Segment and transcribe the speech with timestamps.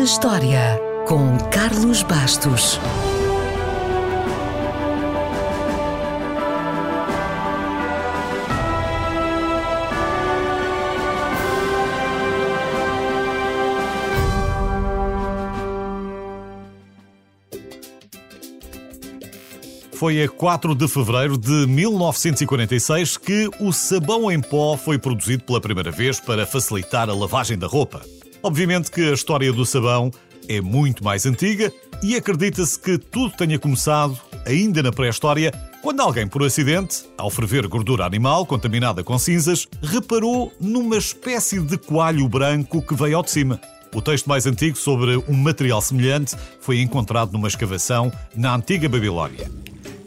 [0.00, 2.80] na História, com Carlos Bastos.
[19.92, 25.60] Foi a 4 de fevereiro de 1946 que o sabão em pó foi produzido pela
[25.60, 28.00] primeira vez para facilitar a lavagem da roupa.
[28.42, 30.10] Obviamente que a história do sabão
[30.48, 31.72] é muito mais antiga
[32.02, 37.66] e acredita-se que tudo tenha começado ainda na pré-história, quando alguém, por acidente, ao ferver
[37.68, 43.30] gordura animal contaminada com cinzas, reparou numa espécie de coalho branco que veio ao de
[43.30, 43.60] cima.
[43.94, 49.50] O texto mais antigo sobre um material semelhante foi encontrado numa escavação na antiga Babilónia.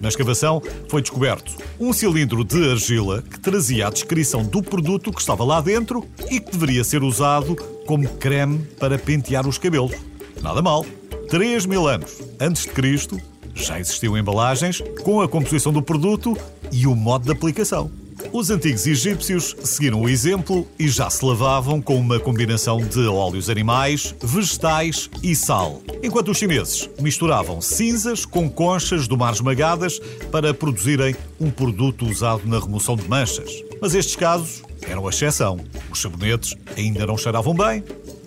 [0.00, 5.20] Na escavação foi descoberto um cilindro de argila que trazia a descrição do produto que
[5.20, 7.54] estava lá dentro e que deveria ser usado
[7.86, 9.92] como creme para pentear os cabelos.
[10.40, 10.86] Nada mal.
[11.28, 13.20] 3 mil anos antes de Cristo
[13.54, 16.36] já existiam embalagens com a composição do produto
[16.72, 17.90] e o modo de aplicação.
[18.32, 23.50] Os antigos egípcios seguiram o exemplo e já se lavavam com uma combinação de óleos
[23.50, 29.98] animais, vegetais e sal, enquanto os chineses misturavam cinzas com conchas do mar esmagadas
[30.30, 33.50] para produzirem um produto usado na remoção de manchas.
[33.82, 35.58] Mas estes casos eram a exceção.
[35.90, 37.82] Os sabonetes ainda não cheiravam bem,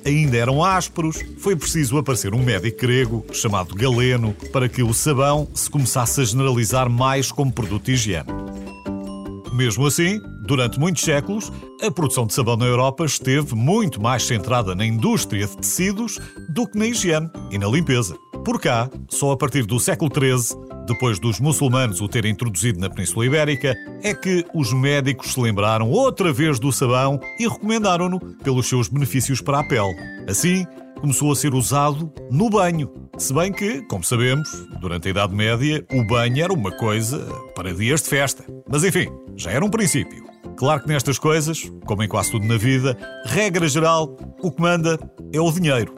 [0.06, 5.48] ainda eram ásperos, foi preciso aparecer um médico grego chamado Galeno para que o sabão
[5.54, 8.43] se começasse a generalizar mais como produto de higiene.
[9.54, 14.74] Mesmo assim, durante muitos séculos, a produção de sabão na Europa esteve muito mais centrada
[14.74, 18.18] na indústria de tecidos do que na higiene e na limpeza.
[18.44, 22.90] Por cá, só a partir do século XIII, depois dos muçulmanos o terem introduzido na
[22.90, 28.68] Península Ibérica, é que os médicos se lembraram outra vez do sabão e recomendaram-no pelos
[28.68, 29.96] seus benefícios para a pele.
[30.28, 30.66] Assim,
[31.04, 32.90] começou a ser usado no banho.
[33.18, 34.50] Se bem que, como sabemos,
[34.80, 37.20] durante a Idade Média, o banho era uma coisa
[37.54, 38.46] para dias de festa.
[38.72, 40.24] Mas enfim, já era um princípio.
[40.56, 44.98] Claro que nestas coisas, como em quase tudo na vida, regra geral, o que manda
[45.34, 45.94] é o dinheiro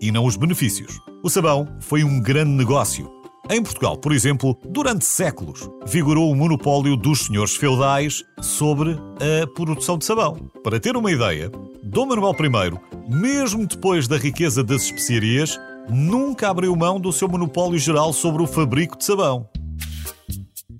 [0.00, 0.98] e não os benefícios.
[1.22, 3.14] O sabão foi um grande negócio.
[3.50, 9.98] Em Portugal, por exemplo, durante séculos, vigorou o monopólio dos senhores feudais sobre a produção
[9.98, 10.50] de sabão.
[10.64, 11.52] Para ter uma ideia,
[11.88, 15.58] Dom Manuel I, mesmo depois da riqueza das especiarias,
[15.88, 19.48] nunca abriu mão do seu monopólio geral sobre o fabrico de sabão.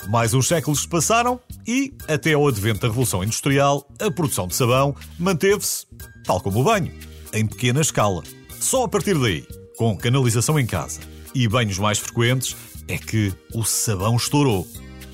[0.09, 4.57] Mais uns séculos se passaram e, até ao advento da Revolução Industrial, a produção de
[4.57, 5.87] sabão manteve-se,
[6.25, 6.93] tal como o banho,
[7.33, 8.25] em pequena escala.
[8.59, 9.47] Só a partir daí,
[9.79, 11.01] com canalização em casa
[11.33, 12.57] e banhos mais frequentes,
[12.89, 14.67] é que o sabão estourou.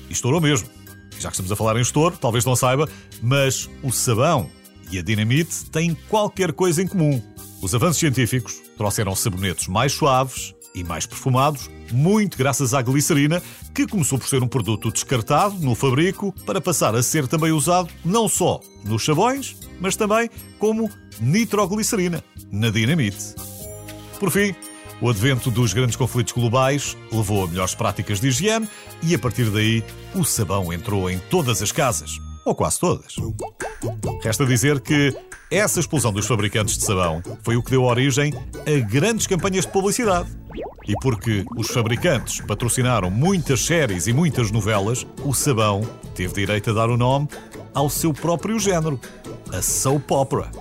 [0.09, 0.67] E estourou mesmo.
[1.19, 2.89] Já que estamos a falar em estouro, talvez não saiba,
[3.21, 4.49] mas o sabão
[4.91, 7.21] e a dinamite têm qualquer coisa em comum.
[7.61, 13.41] Os avanços científicos trouxeram sabonetes mais suaves e mais perfumados, muito graças à glicerina,
[13.73, 17.89] que começou por ser um produto descartado no fabrico para passar a ser também usado
[18.03, 20.29] não só nos sabões, mas também
[20.59, 20.89] como
[21.21, 23.35] nitroglicerina na dinamite.
[24.19, 24.55] Por fim,
[25.01, 28.69] o advento dos grandes conflitos globais levou a melhores práticas de higiene
[29.01, 29.83] e, a partir daí,
[30.15, 32.11] o sabão entrou em todas as casas,
[32.45, 33.15] ou quase todas.
[34.21, 35.15] Resta dizer que
[35.51, 38.33] essa explosão dos fabricantes de sabão foi o que deu origem
[38.65, 40.29] a grandes campanhas de publicidade.
[40.87, 45.81] E porque os fabricantes patrocinaram muitas séries e muitas novelas, o sabão
[46.15, 47.27] teve direito a dar o nome
[47.73, 48.99] ao seu próprio género,
[49.51, 50.51] a soap opera.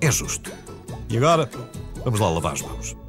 [0.00, 0.50] É justo.
[1.10, 1.50] E agora,
[2.04, 3.07] vamos lá lavar as mãos.